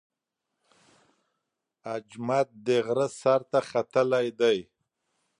[1.95, 4.57] اجمد د غره سر ته ختلی دی.